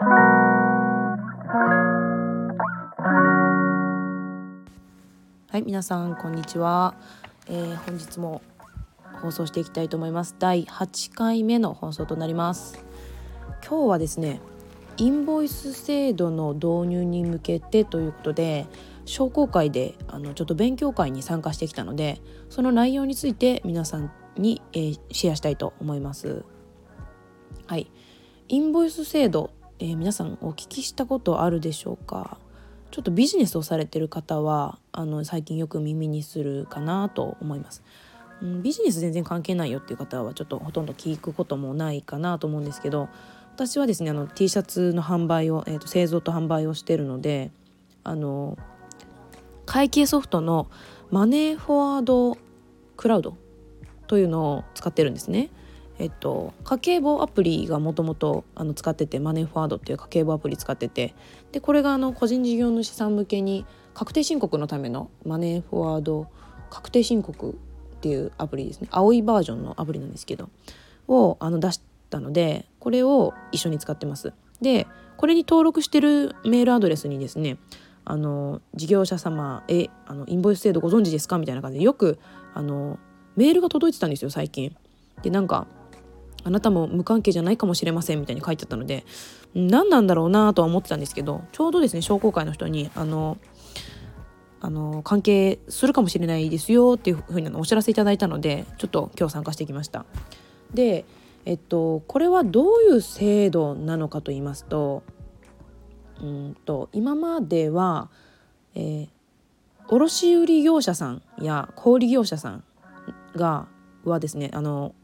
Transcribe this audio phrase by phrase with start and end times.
[0.00, 0.04] は
[5.54, 6.94] い皆さんこんにちは、
[7.48, 8.40] えー、本日も
[9.20, 10.36] 放送していきたいと思います。
[10.38, 12.78] 第8回目の放送となります。
[13.68, 14.40] 今日はですね
[14.98, 18.68] インボイス制度の導入に向けてということで
[19.04, 22.20] 商工会であのちょっと勉強会に参加してきたので
[22.50, 26.44] その内容について皆さんに、えー、シェアしたいと思います。
[27.66, 27.90] はい。
[28.50, 29.50] インボイス制度、
[29.80, 32.38] えー、皆さんお聞きしたことあるでしょうか？
[32.90, 37.84] ちょっとビジネスをされてる方はあの最近よく耳にするかなと思います。
[38.42, 43.08] うん、ビジネス全然関係ないよっていう方はちょっとほとんど聞くこともないかなと思うんですけど
[43.54, 47.52] 私はですねあの T シャツの販売を、えーと、製造と販売をしてるので
[48.02, 48.56] あの
[49.64, 50.68] 会計ソフトの
[51.10, 52.36] マネーフォワード
[52.96, 53.36] クラウド
[54.08, 55.50] というのを使ってるんですね。
[55.98, 58.44] えっと、家計簿アプリがもともと
[58.76, 61.14] 使っててマネーフォワードっていう家計簿アプリ使ってて
[61.50, 66.28] でこれがあの個人事業主さん向けに確定申告のためのマネーフォワード
[66.70, 67.54] 確定申告っ
[68.00, 70.50] ていうアプリですね青いバージョンのアプリなんですけど
[71.08, 74.32] をあの出したのでこれを一緒に使ってます。
[74.60, 77.58] でこれに登録してるメールアドレスにですね
[78.04, 81.38] あの事業者様へあのインボイス制度ご存知ですか？
[81.38, 82.20] みたいな感じでよく
[82.54, 82.98] あの
[83.34, 84.76] メールが届いてたんですよ最近。
[85.22, 85.66] でなんか
[86.48, 89.04] あなたも無関係じゃないかもしれませんみたいに書いてあったので
[89.54, 93.36] 何なんだろうなとは思ってたんですけどちょうどですね商工会の人にあの
[94.60, 100.06] あの関係するかもしれないですよっていうふうにお知らせいただいたのでちょっと今日参加してきました。
[100.72, 101.04] で
[101.44, 105.02] えっとこれはどういう制度なのかと言いますと
[106.22, 108.08] うんと今までは、
[108.74, 109.08] えー、
[109.88, 112.64] 卸売業者さんや小売業者さん
[113.36, 113.68] が
[114.04, 114.94] はですねあの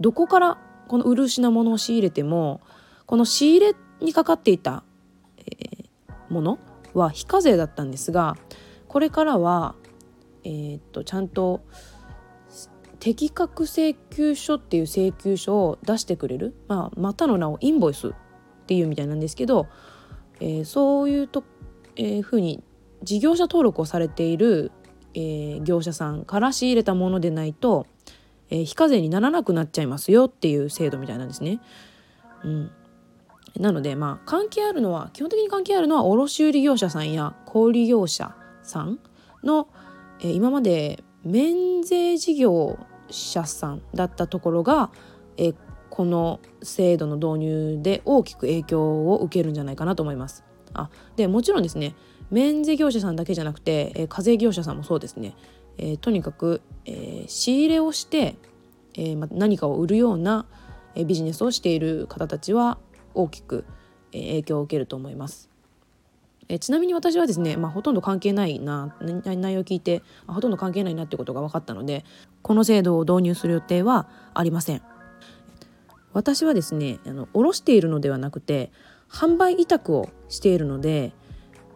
[0.00, 0.58] どこから
[0.90, 2.60] この漆品物を仕入れても
[3.06, 4.82] この仕入れにかかっていた、
[5.38, 6.58] えー、もの
[6.94, 8.36] は非課税だったんですが
[8.88, 9.76] これからは、
[10.42, 11.60] えー、っとちゃんと
[12.98, 18.12] 適格請求書っていう請求書を出してくれる、まあ、またの名をインボイスっ
[18.66, 19.68] ていうみたいなんですけど、
[20.40, 21.44] えー、そういうと、
[21.94, 22.64] えー、ふうに
[23.04, 24.72] 事業者登録をされている、
[25.14, 27.86] えー、業者さんから仕入れたものでないと、
[28.50, 31.60] えー、非課税にならなくなっちゃいますよっていう制度みたいなんですね。
[32.44, 32.70] うん、
[33.58, 38.98] なのでまあ関係あるのは基本的に関係あるのは卸売業者さんや小売業者さん
[39.42, 39.68] の、
[40.20, 42.78] えー、今まで免税事業
[43.10, 44.90] 者さんだったところが、
[45.36, 45.54] えー、
[45.90, 50.44] この制度の導入で大きく影響を受けるんじゃないかなと思います。
[50.72, 51.96] あでもちろんですね
[52.30, 55.34] 免税業者さんだけじゃなくて、えー、課税業者さんもそうですね、
[55.78, 58.36] えー、とにかく、えー、仕入れをして、
[58.94, 60.46] えま、何かを売るような、
[60.96, 62.78] えビジネスをしている方たちは
[63.14, 63.64] 大きく、
[64.12, 65.50] え影響を受けると思います。
[66.50, 72.04] えちなみに私はですね、まあ、ほとんど関係ないな内容を聞いてほとんど関係ないなってことが分かったので
[72.42, 74.82] この制度を導入する予定はありません
[76.12, 78.72] 私はですねあの卸しているのではなくて
[79.08, 81.12] 販売委託をしているので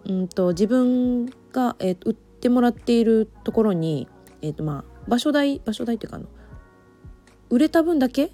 [0.07, 4.07] うんと自分が、えー、売ってもらっているところに、
[4.43, 6.27] えーとまあ、場所代場所代っていうかあの
[7.49, 8.33] 売れた分だけ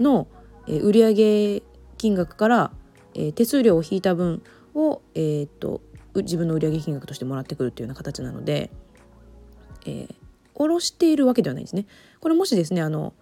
[0.00, 0.26] の、
[0.66, 1.62] えー、売上
[1.96, 2.72] 金額から、
[3.14, 4.42] えー、手数料を引いた分
[4.74, 5.80] を、えーと、
[6.14, 8.72] 自分の売上金額としてもらってくるっていうような形なので、
[9.86, 10.14] えー、
[10.54, 11.86] 卸しているわけではないんですね。
[12.20, 13.14] これもしですねあの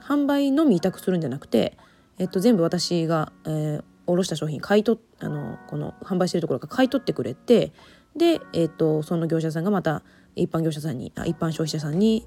[0.00, 1.76] 販売のみ委託するんじゃなくて、
[2.18, 7.72] えっと、全部私が、えー、卸した商品買い取あのこの販売してるところが買い取ってくれて
[8.16, 10.02] で、えっと、その業者さんがまた
[10.36, 12.26] 一般業者さんに一般消費者さんに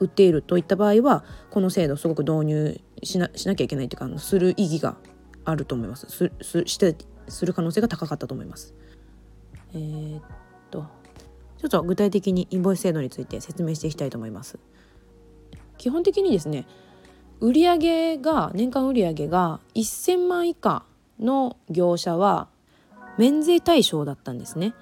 [0.00, 4.96] 売っているといった場合はこの制度すごく導入しなしなきゃいけないというかする意義が
[5.44, 6.06] あると思います。
[6.08, 6.96] すすして
[7.28, 8.74] する可能性が高かったと思います。
[9.74, 10.22] えー、っ
[10.70, 10.86] と
[11.58, 14.58] ちょっと具体的にインボイス制度について説明していきたいと思います。
[15.78, 16.66] 基本的にですね
[17.40, 20.84] 売上が年間売上が1000万以下
[21.18, 22.48] の業者は
[23.18, 24.74] 免税対象だったんですね。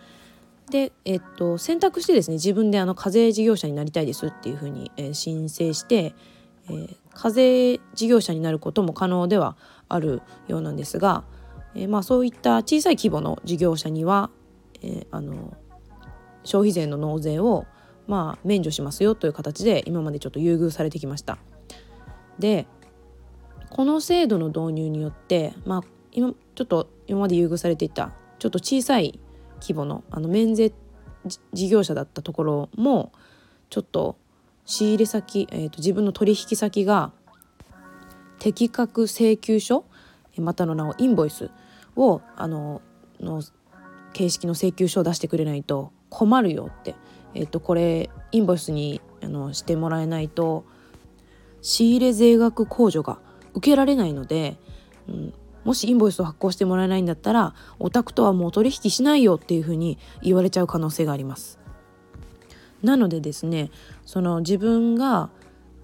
[0.71, 6.15] で、えっと、選択してですね自分であの課税事業者になりたいですっていうふうに、えー、申請して、
[6.69, 9.57] えー、課税事業者になることも可能では
[9.89, 11.25] あるようなんですが、
[11.75, 14.31] えー、まあ、そういった小さい規模の事業者には、
[14.83, 15.57] え、あの
[16.45, 17.67] 消費税の納税を、
[18.07, 21.39] まあ、免除しますよという形で今までちょっと優遇されてきました。
[22.39, 22.67] で
[23.69, 25.81] この制度の導入によって、まあ、
[26.13, 29.21] 今ちょっと今まで優遇されていたちょっと小さい
[29.61, 30.73] 規模のあの免税
[31.53, 33.13] 事業者だったところも
[33.69, 34.17] ちょっと
[34.65, 37.13] 仕入れ先、えーと自分の取引先が
[38.39, 39.85] 適格請求書
[40.39, 41.51] またの名をインボイス
[41.97, 42.81] をあの
[43.21, 43.43] の
[44.13, 46.95] 形式の請求書を出してくれないと困るよって、
[47.35, 50.65] えっと、これインボイスにあのしてもらえないと
[51.63, 53.19] 仕入れ税額控除が
[53.55, 54.57] 受けられないので、
[55.09, 55.35] うん、
[55.71, 61.61] もしインボイスを発行してもらえないんだったらお宅とはもう取引しないよっていうふうに言われちゃう可能性があります。
[62.83, 63.71] なのでですね
[64.05, 65.31] その自分が、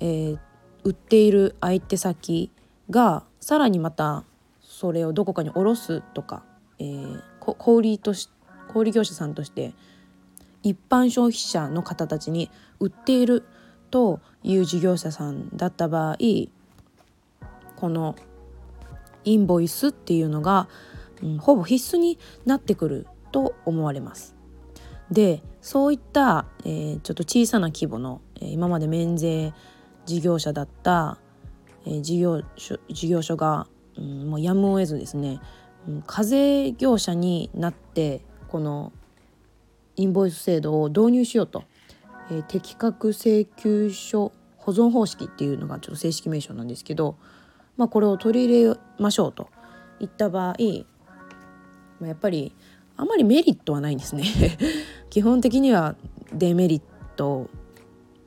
[0.00, 0.38] えー、
[0.82, 2.50] 売っている相手先
[2.90, 4.24] がさらにまた
[4.60, 6.42] それをどこかに卸すとか、
[6.80, 8.28] えー、小売とし
[8.66, 9.72] 小売業者さんとして
[10.64, 12.50] 一般消費者の方たちに
[12.80, 13.44] 売っている
[13.92, 16.16] という事業者さんだった場合
[17.76, 18.16] この
[19.26, 20.68] インボイスっていうのが、
[21.22, 24.34] うん、ほぼ必須になってくると思われます。
[25.10, 29.52] でそういった、えー、ちょっと小さな規模の、えー、今まで免税
[30.04, 31.18] 事業者だった、
[31.84, 35.40] えー、事業所事業所が、うん、もうやむを得ずですね、
[35.88, 38.92] うん、課税業者になってこの
[39.96, 41.64] インボイス制度を導入しようと、
[42.30, 47.16] えー、適格請求書保存方式っていうのがちょっと正式名称なんですけど、
[47.76, 49.48] まあ、これを取り入れましょうと。
[50.00, 50.54] いった場合、
[52.00, 52.54] まあ、やっぱり
[52.96, 54.24] あまりメリットはないんですね。
[55.10, 55.96] 基本的には
[56.32, 56.82] デメリッ
[57.16, 57.48] ト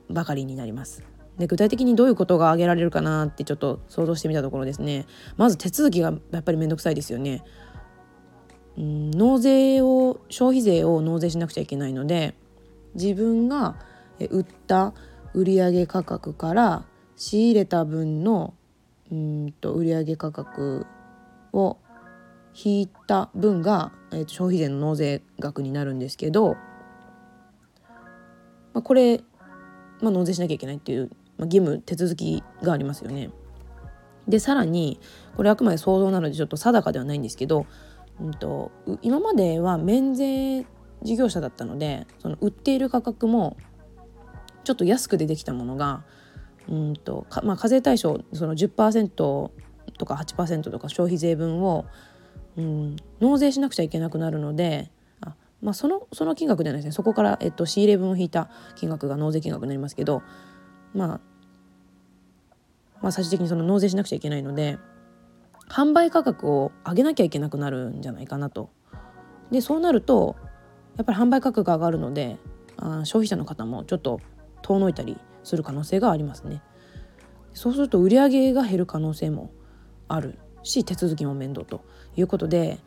[0.10, 1.04] ばかりになります。
[1.38, 5.06] で具体的にどういうことが挙げられるかなってちょっと想像してみたところですね。
[5.38, 7.44] まず手続きがやっぱり面倒くさいですよね。
[8.78, 12.36] うん納税を消費税を納税しなくちゃいけないので
[12.96, 13.76] 自分が
[14.30, 14.94] 売った
[15.34, 16.86] 売上価格から
[17.16, 18.54] 仕入れた分の
[19.12, 20.86] うんと売上価格
[21.54, 21.78] を
[22.54, 26.56] 引いた分が、えー、と消費税の納税額になるんですけど、
[28.74, 29.22] まあ、これ、
[30.02, 33.32] まあ、納税しなきゃいけないっていう、まあ、義務手続きがありますよね。
[34.28, 35.00] でさらに
[35.36, 37.66] これあくまで想像なのでちょっと定かではないんですけど、
[38.22, 38.72] うんと、
[39.02, 40.68] 今までは免税
[41.02, 43.58] 事業者だったのでその売っている価格も
[44.64, 46.04] ちょっと安く出てきたものが
[46.70, 49.52] うんと、まあ、課税対象その10%と
[50.06, 51.86] か8%とか消費税分を
[52.60, 60.22] うん、納税しなくちゃいけなくなるのであ、まあ、そのその金額ではないですねそこから、えっと、仕入れ分を引いた金額が納税金額になりますけど、
[60.94, 61.08] まあ、
[63.02, 64.78] まあ最終的にその納税しなくちゃいけないので
[65.70, 68.72] 販売価格を上げなきゃいけなくなるんじゃないかなと。
[69.52, 70.36] でそうなると
[70.98, 72.38] やっぱり販売価格が上がるので
[72.78, 74.20] あ消費者の方もちょっと
[74.62, 75.18] 遠のいたり
[75.50, 76.62] する可能性がありますね。
[77.54, 79.52] そうすると売上が減る可能性も
[80.08, 81.82] あるし手続きも面倒と
[82.16, 82.80] いうことで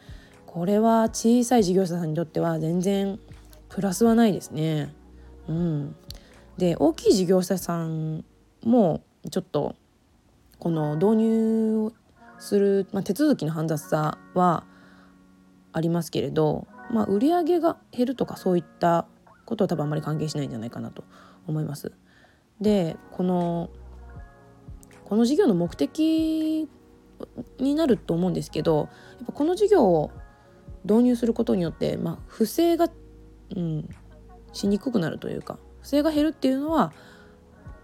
[0.46, 3.18] これは小さい事業者さんにとっては全然
[3.68, 4.94] プラスはないですね。
[5.48, 5.96] うん、
[6.58, 8.24] で大きい事業者さん
[8.62, 9.74] もちょっと
[10.58, 11.92] この導入
[12.38, 14.64] する、まあ、手続きの煩雑さは
[15.72, 19.06] ありますけれど、まあ、売上が減るとかそういった
[19.44, 21.04] ことは多分あまり関係しないんじゃないかなと
[21.46, 21.92] 思います。
[22.62, 23.70] でこの
[25.04, 26.68] この事業の目的
[27.58, 28.88] になると思うんですけど
[29.18, 30.10] やっぱこの事業を
[30.84, 32.88] 導入することによって、まあ、不正が、
[33.54, 33.88] うん、
[34.52, 36.92] しにくくなるというか不正が減るっていうのは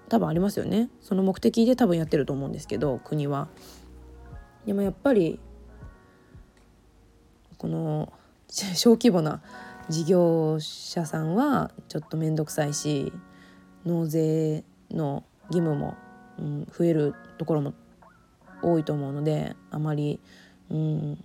[0.08, 3.48] 多分ありますよねその目的で多分やってると思うんですけど国は。
[4.64, 5.40] でもやっぱり
[7.56, 8.12] この
[8.48, 9.40] 小規模な
[9.88, 13.12] 事業者さんはちょっと面倒くさいし
[13.88, 15.97] 納税の義務も、
[16.38, 17.73] うん、増えるところも
[18.62, 20.21] 多いと思うのであまり、
[20.71, 21.25] うん、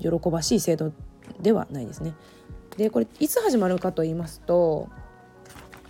[0.00, 0.92] 喜ばしい制度
[1.40, 2.14] ではないですね。
[2.76, 4.88] でこれいつ始まるかと言いますと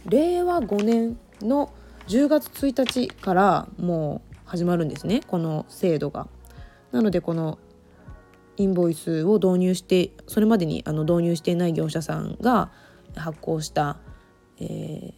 [0.06, 1.73] 令和5年の
[2.08, 6.26] 10月1日からもう始まるんですねこの制度が。
[6.92, 7.58] なのでこの
[8.56, 12.70] インボイスを導入してそれまでにあの導入していない業者さんが
[13.16, 13.96] 発行した、
[14.61, 15.14] えー、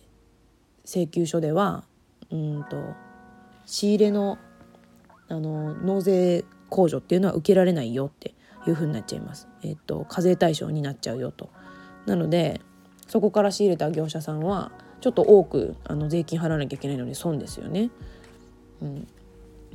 [0.86, 1.84] 請求書では
[2.30, 2.94] うんと
[3.66, 4.38] 仕入れの
[5.28, 8.34] あの納税控除っていうのは受けられないよって
[8.66, 9.48] いうふうになっちゃいます。
[9.62, 11.50] えっと課税対象になっちゃうよと。
[12.06, 12.60] なので
[13.08, 17.90] そこから仕入れた業者さんはちょっと多くあの税金払わなきゃいけないので損ですよね。
[18.80, 19.08] うん、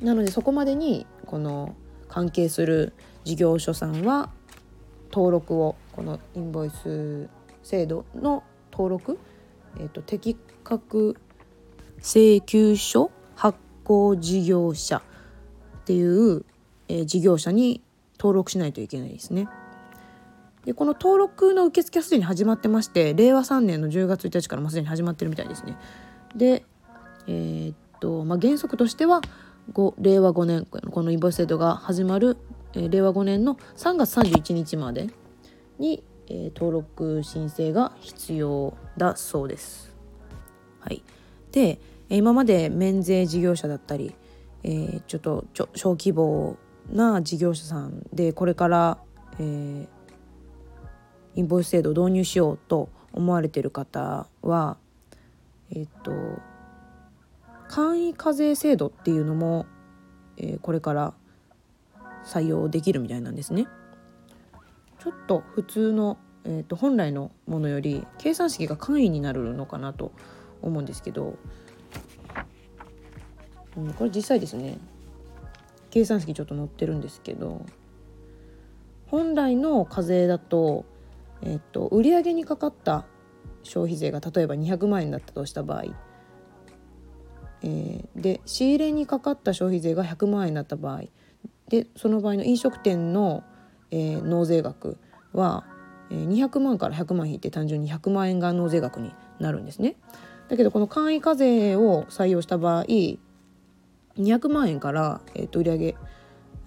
[0.01, 1.75] なのでそこまでにこの
[2.08, 4.32] 関係する事業所さんは
[5.12, 7.30] 登録をこのインボイス
[7.63, 9.20] 制度の登録、
[9.77, 10.38] えーと、適
[10.80, 11.18] 格
[12.01, 16.46] 請求書発行事業者っていう、
[16.88, 17.82] えー、事業者に
[18.18, 19.48] 登録しないといけないですね。
[20.66, 25.75] でこの登録の受付はすでに始まってまして令和3年の10月1日からもうすでに始まってるみたいですね。
[26.36, 26.63] で、
[27.28, 29.22] えー、っとまあ、原則としては
[30.00, 32.38] 令和5年このインボイス制度が始まる
[32.74, 35.10] えー、令和5年の3月31日まで
[35.80, 39.90] に、えー、登録申請が必要だそうです。
[40.81, 41.03] はい、
[41.51, 44.13] で今まで免税事業者だったり、
[44.63, 45.45] えー、ちょっと
[45.75, 46.57] 小規模
[46.91, 48.97] な事業者さんでこれから、
[49.39, 49.88] えー、
[51.35, 54.77] インボイス制度を導入しようと思われてる方は
[55.73, 56.11] えっ、と
[57.69, 59.65] 簡易課税制度っていうのも、
[60.35, 61.13] え、これから
[62.25, 63.67] 採用できるみたいなんですね。
[65.00, 70.11] ちょっと普通の、えーと、本来のものより計算式が簡易になるのかなと
[70.62, 71.38] 思うんですけど、
[73.77, 74.77] うん、これ実際ですね
[75.89, 77.65] 計算式ちょっと載ってるんですけど
[79.08, 80.86] 本来の課税だと,、
[81.41, 83.06] えーと、売上にかかった
[83.63, 85.84] 消費税が例えば200万円だったとした場合、
[87.63, 91.03] えー、で仕入れにかかった消費税が100万円だった場合
[91.68, 93.44] でその場合の飲食店の、
[93.91, 94.98] えー、納税額
[95.34, 95.65] は、
[96.10, 99.96] 200万から100万引いて単純に100万円が納税額になるんですね。
[100.51, 105.96] だけどこの簡易課税を採用した場合200万円から、えー、と売上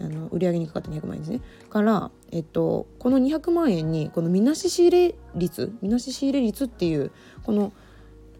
[0.00, 1.42] あの売上にかかった200万円ですね。
[1.68, 7.12] から、えっと、この200万円にこのみなし仕入れ率みなし仕入れ率っていう
[7.42, 7.74] この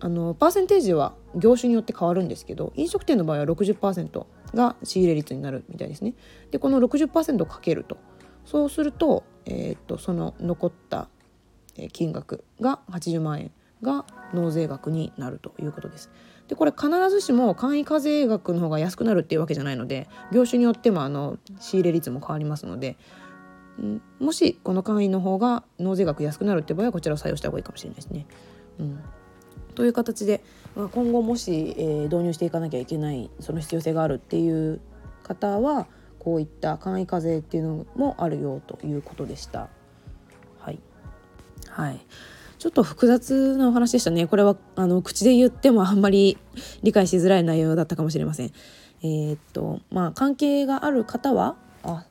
[0.01, 6.15] あのパーセンテージは業種によって変わるんですけど飲食店の場合は60%が仕入れ率になるみたいですね。
[6.53, 7.99] でこの60%かけると。
[8.47, 11.09] そうすると,、えー、っとその残った
[11.93, 13.51] 金額が80万円。
[13.85, 16.11] が納税額になるということです。
[16.49, 22.99] でこれ必ずしも簡易課税額の方が安くなるっていうわけじゃないので業種によってもあの仕入れ率も変わりますので
[24.21, 28.27] もしこの簡易の方が納税額安くなるって場合はこちらを採用した方がいいかもしれないですね。
[28.79, 29.01] うん
[29.75, 30.45] という形で、
[30.77, 34.81] まあ、今後もし、えー、導入していかなきゃいけないその必要性があるっていう
[35.25, 35.87] 方は
[36.21, 39.69] こういった簡易課税っていうのもあるよということでした。
[40.61, 40.79] はい、
[41.69, 42.01] はい、
[42.65, 44.27] ちょっと複雑なお話でしたね。
[44.27, 46.39] これはあの口で言ってもあんまり
[46.83, 48.53] 理解しづらい内容だったかもしれません。
[49.03, 52.07] えー、っとまあ関係がある方はあ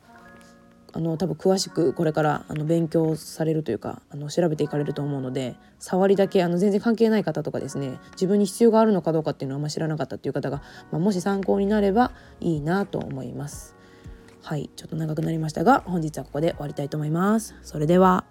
[0.92, 13.76] あの多分詳しくこれからあの勉強されるというかあの調べていかれると思うので触りだけあの全然関係ない方とかですね自分に必要があるのかどうかっていうのはあんま知らなかったっていう方が、まあ、もし参考になればいいなと思います。
[14.44, 17.56] はいちょっと長くなりましたが本日はここで終わりたいと思います。
[17.64, 18.26] それでは